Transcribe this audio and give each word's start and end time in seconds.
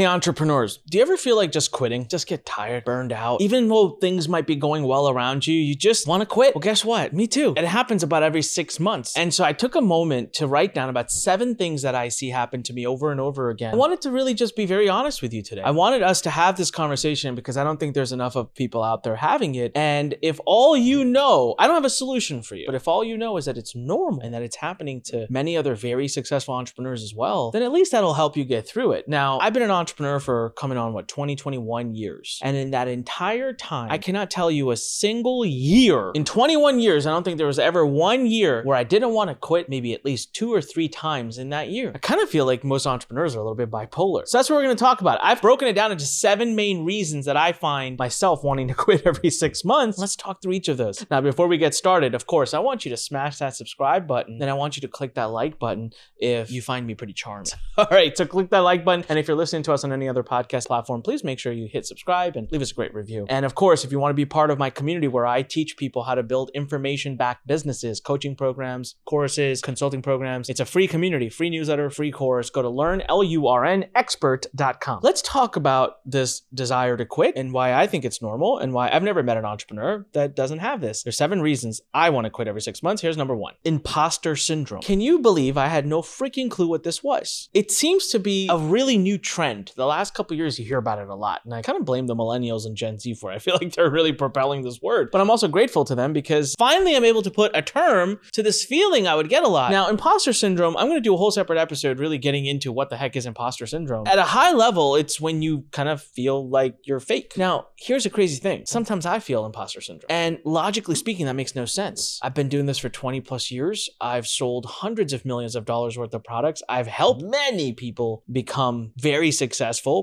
Hey, 0.00 0.06
entrepreneurs, 0.06 0.78
do 0.88 0.96
you 0.96 1.02
ever 1.02 1.18
feel 1.18 1.36
like 1.36 1.52
just 1.52 1.72
quitting? 1.72 2.08
Just 2.08 2.26
get 2.26 2.46
tired, 2.46 2.86
burned 2.86 3.12
out? 3.12 3.42
Even 3.42 3.68
though 3.68 3.98
things 4.00 4.30
might 4.30 4.46
be 4.46 4.56
going 4.56 4.84
well 4.84 5.10
around 5.10 5.46
you, 5.46 5.54
you 5.54 5.74
just 5.74 6.06
want 6.06 6.22
to 6.22 6.26
quit. 6.26 6.54
Well, 6.54 6.62
guess 6.62 6.82
what? 6.86 7.12
Me 7.12 7.26
too. 7.26 7.52
It 7.54 7.66
happens 7.66 8.02
about 8.02 8.22
every 8.22 8.40
six 8.40 8.80
months. 8.80 9.14
And 9.14 9.34
so 9.34 9.44
I 9.44 9.52
took 9.52 9.74
a 9.74 9.82
moment 9.82 10.32
to 10.36 10.46
write 10.46 10.72
down 10.72 10.88
about 10.88 11.10
seven 11.10 11.54
things 11.54 11.82
that 11.82 11.94
I 11.94 12.08
see 12.08 12.30
happen 12.30 12.62
to 12.62 12.72
me 12.72 12.86
over 12.86 13.12
and 13.12 13.20
over 13.20 13.50
again. 13.50 13.74
I 13.74 13.76
wanted 13.76 14.00
to 14.00 14.10
really 14.10 14.32
just 14.32 14.56
be 14.56 14.64
very 14.64 14.88
honest 14.88 15.20
with 15.20 15.34
you 15.34 15.42
today. 15.42 15.60
I 15.60 15.70
wanted 15.70 16.02
us 16.02 16.22
to 16.22 16.30
have 16.30 16.56
this 16.56 16.70
conversation 16.70 17.34
because 17.34 17.58
I 17.58 17.64
don't 17.64 17.78
think 17.78 17.94
there's 17.94 18.12
enough 18.12 18.36
of 18.36 18.54
people 18.54 18.82
out 18.82 19.02
there 19.02 19.16
having 19.16 19.54
it. 19.54 19.70
And 19.74 20.16
if 20.22 20.40
all 20.46 20.78
you 20.78 21.04
know, 21.04 21.56
I 21.58 21.66
don't 21.66 21.76
have 21.76 21.84
a 21.84 21.90
solution 21.90 22.40
for 22.40 22.54
you, 22.54 22.64
but 22.64 22.74
if 22.74 22.88
all 22.88 23.04
you 23.04 23.18
know 23.18 23.36
is 23.36 23.44
that 23.44 23.58
it's 23.58 23.76
normal 23.76 24.22
and 24.22 24.32
that 24.32 24.40
it's 24.40 24.56
happening 24.56 25.02
to 25.08 25.26
many 25.28 25.58
other 25.58 25.74
very 25.74 26.08
successful 26.08 26.54
entrepreneurs 26.54 27.02
as 27.02 27.14
well, 27.14 27.50
then 27.50 27.62
at 27.62 27.70
least 27.70 27.92
that'll 27.92 28.14
help 28.14 28.34
you 28.34 28.46
get 28.46 28.66
through 28.66 28.92
it. 28.92 29.06
Now, 29.06 29.38
I've 29.40 29.52
been 29.52 29.62
an 29.62 29.70
entrepreneur 29.70 29.89
for 29.96 30.50
coming 30.50 30.78
on 30.78 30.92
what 30.92 31.08
20, 31.08 31.36
21 31.36 31.94
years. 31.94 32.38
And 32.42 32.56
in 32.56 32.70
that 32.72 32.88
entire 32.88 33.52
time, 33.52 33.90
I 33.90 33.98
cannot 33.98 34.30
tell 34.30 34.50
you 34.50 34.70
a 34.70 34.76
single 34.76 35.44
year 35.44 36.10
in 36.14 36.24
21 36.24 36.80
years, 36.80 37.06
I 37.06 37.10
don't 37.10 37.22
think 37.22 37.38
there 37.38 37.46
was 37.46 37.58
ever 37.58 37.84
one 37.84 38.26
year 38.26 38.62
where 38.62 38.76
I 38.76 38.84
didn't 38.84 39.12
want 39.12 39.30
to 39.30 39.34
quit 39.34 39.68
maybe 39.68 39.92
at 39.92 40.04
least 40.04 40.34
two 40.34 40.52
or 40.52 40.60
three 40.60 40.88
times 40.88 41.38
in 41.38 41.50
that 41.50 41.68
year. 41.68 41.92
I 41.94 41.98
kind 41.98 42.20
of 42.20 42.28
feel 42.28 42.46
like 42.46 42.64
most 42.64 42.86
entrepreneurs 42.86 43.34
are 43.34 43.38
a 43.38 43.42
little 43.42 43.56
bit 43.56 43.70
bipolar. 43.70 44.26
So 44.26 44.38
that's 44.38 44.50
what 44.50 44.56
we're 44.56 44.64
going 44.64 44.76
to 44.76 44.80
talk 44.82 45.00
about. 45.00 45.18
I've 45.22 45.40
broken 45.40 45.68
it 45.68 45.74
down 45.74 45.92
into 45.92 46.04
seven 46.04 46.54
main 46.54 46.84
reasons 46.84 47.26
that 47.26 47.36
I 47.36 47.52
find 47.52 47.98
myself 47.98 48.42
wanting 48.44 48.68
to 48.68 48.74
quit 48.84 49.06
every 49.06 49.30
six 49.30 49.64
months. 49.64 49.98
Let's 49.98 50.16
talk 50.16 50.42
through 50.42 50.52
each 50.52 50.68
of 50.68 50.76
those. 50.76 51.04
Now, 51.10 51.20
before 51.20 51.48
we 51.48 51.58
get 51.58 51.74
started, 51.74 52.14
of 52.14 52.26
course, 52.26 52.54
I 52.54 52.58
want 52.58 52.84
you 52.84 52.90
to 52.90 52.96
smash 52.96 53.38
that 53.38 53.54
subscribe 53.54 54.06
button. 54.06 54.38
Then 54.38 54.48
I 54.48 54.54
want 54.54 54.76
you 54.76 54.80
to 54.82 54.88
click 54.88 55.14
that 55.14 55.30
like 55.30 55.58
button 55.58 55.92
if 56.18 56.50
you 56.50 56.62
find 56.62 56.86
me 56.86 56.94
pretty 56.94 57.12
charming. 57.12 57.46
All 57.78 57.86
right, 57.90 58.16
so 58.16 58.26
click 58.26 58.50
that 58.50 58.58
like 58.58 58.84
button. 58.84 59.04
And 59.08 59.18
if 59.18 59.28
you're 59.28 59.36
listening 59.36 59.62
to 59.64 59.72
us 59.72 59.79
on 59.84 59.92
any 59.92 60.08
other 60.08 60.22
podcast 60.22 60.66
platform, 60.66 61.02
please 61.02 61.24
make 61.24 61.38
sure 61.38 61.52
you 61.52 61.66
hit 61.66 61.86
subscribe 61.86 62.36
and 62.36 62.50
leave 62.50 62.62
us 62.62 62.70
a 62.70 62.74
great 62.74 62.94
review. 62.94 63.26
And 63.28 63.44
of 63.44 63.54
course, 63.54 63.84
if 63.84 63.92
you 63.92 63.98
want 63.98 64.10
to 64.10 64.16
be 64.16 64.26
part 64.26 64.50
of 64.50 64.58
my 64.58 64.70
community 64.70 65.08
where 65.08 65.26
I 65.26 65.42
teach 65.42 65.76
people 65.76 66.04
how 66.04 66.14
to 66.14 66.22
build 66.22 66.50
information 66.54 67.16
backed 67.16 67.46
businesses, 67.46 68.00
coaching 68.00 68.36
programs, 68.36 68.96
courses, 69.04 69.60
consulting 69.60 70.02
programs, 70.02 70.48
it's 70.48 70.60
a 70.60 70.64
free 70.64 70.86
community, 70.86 71.28
free 71.28 71.50
newsletter, 71.50 71.90
free 71.90 72.12
course. 72.12 72.50
Go 72.50 72.62
to 72.62 72.68
learn, 72.68 73.02
L 73.08 73.22
U 73.22 73.48
R 73.48 73.64
N, 73.64 73.86
expert.com. 73.94 75.00
Let's 75.02 75.22
talk 75.22 75.56
about 75.56 75.96
this 76.04 76.42
desire 76.54 76.96
to 76.96 77.04
quit 77.04 77.36
and 77.36 77.52
why 77.52 77.74
I 77.74 77.86
think 77.86 78.04
it's 78.04 78.22
normal 78.22 78.58
and 78.58 78.72
why 78.72 78.90
I've 78.90 79.02
never 79.02 79.22
met 79.22 79.36
an 79.36 79.44
entrepreneur 79.44 80.06
that 80.12 80.36
doesn't 80.36 80.58
have 80.58 80.80
this. 80.80 81.02
There's 81.02 81.16
seven 81.16 81.40
reasons 81.40 81.80
I 81.94 82.10
want 82.10 82.24
to 82.24 82.30
quit 82.30 82.48
every 82.48 82.60
six 82.60 82.82
months. 82.82 83.02
Here's 83.02 83.16
number 83.16 83.36
one 83.36 83.54
imposter 83.64 84.36
syndrome. 84.36 84.82
Can 84.82 85.00
you 85.00 85.18
believe 85.18 85.56
I 85.56 85.68
had 85.68 85.86
no 85.86 86.02
freaking 86.02 86.50
clue 86.50 86.68
what 86.68 86.82
this 86.82 87.02
was? 87.02 87.48
It 87.52 87.70
seems 87.70 88.08
to 88.08 88.18
be 88.18 88.48
a 88.48 88.56
really 88.56 88.96
new 88.96 89.18
trend. 89.18 89.59
The 89.76 89.86
last 89.86 90.14
couple 90.14 90.36
years, 90.36 90.58
you 90.58 90.64
hear 90.64 90.78
about 90.78 90.98
it 90.98 91.08
a 91.08 91.14
lot. 91.14 91.40
And 91.44 91.54
I 91.54 91.62
kind 91.62 91.78
of 91.78 91.84
blame 91.84 92.06
the 92.06 92.16
millennials 92.16 92.66
and 92.66 92.76
Gen 92.76 92.98
Z 92.98 93.14
for 93.14 93.32
it. 93.32 93.36
I 93.36 93.38
feel 93.38 93.54
like 93.60 93.74
they're 93.74 93.90
really 93.90 94.12
propelling 94.12 94.62
this 94.62 94.80
word. 94.82 95.10
But 95.10 95.20
I'm 95.20 95.30
also 95.30 95.48
grateful 95.48 95.84
to 95.84 95.94
them 95.94 96.12
because 96.12 96.54
finally 96.58 96.96
I'm 96.96 97.04
able 97.04 97.22
to 97.22 97.30
put 97.30 97.56
a 97.56 97.62
term 97.62 98.18
to 98.32 98.42
this 98.42 98.64
feeling 98.64 99.06
I 99.06 99.14
would 99.14 99.28
get 99.28 99.44
a 99.44 99.48
lot. 99.48 99.70
Now, 99.70 99.88
imposter 99.88 100.32
syndrome, 100.32 100.76
I'm 100.76 100.86
going 100.86 100.96
to 100.96 101.00
do 101.00 101.14
a 101.14 101.16
whole 101.16 101.30
separate 101.30 101.58
episode 101.58 101.98
really 101.98 102.18
getting 102.18 102.46
into 102.46 102.72
what 102.72 102.90
the 102.90 102.96
heck 102.96 103.16
is 103.16 103.26
imposter 103.26 103.66
syndrome. 103.66 104.06
At 104.06 104.18
a 104.18 104.24
high 104.24 104.52
level, 104.52 104.96
it's 104.96 105.20
when 105.20 105.42
you 105.42 105.64
kind 105.72 105.88
of 105.88 106.02
feel 106.02 106.48
like 106.48 106.76
you're 106.84 107.00
fake. 107.00 107.34
Now, 107.36 107.68
here's 107.76 108.06
a 108.06 108.10
crazy 108.10 108.40
thing. 108.40 108.64
Sometimes 108.66 109.06
I 109.06 109.18
feel 109.18 109.44
imposter 109.46 109.80
syndrome. 109.80 110.08
And 110.10 110.38
logically 110.44 110.94
speaking, 110.94 111.26
that 111.26 111.34
makes 111.34 111.54
no 111.54 111.64
sense. 111.64 112.18
I've 112.22 112.34
been 112.34 112.48
doing 112.48 112.66
this 112.66 112.78
for 112.78 112.88
20 112.88 113.20
plus 113.20 113.50
years. 113.50 113.88
I've 114.00 114.26
sold 114.26 114.66
hundreds 114.66 115.12
of 115.12 115.24
millions 115.24 115.54
of 115.56 115.64
dollars 115.64 115.96
worth 115.98 116.14
of 116.14 116.24
products. 116.24 116.62
I've 116.68 116.86
helped 116.86 117.22
many 117.22 117.72
people 117.72 118.22
become 118.30 118.92
very 118.96 119.30
successful. 119.30 119.49